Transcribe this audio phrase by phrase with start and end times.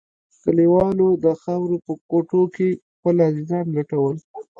[0.43, 4.15] کليوالو د خاورو په کوټو کښې خپل عزيزان لټول.